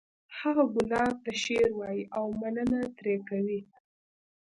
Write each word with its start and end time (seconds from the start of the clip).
هغه 0.39 0.63
ګلاب 0.75 1.13
ته 1.23 1.31
شعر 1.43 1.69
وایی 1.79 2.03
او 2.17 2.25
مننه 2.41 2.81
ترې 2.97 3.15
کوي 3.29 3.61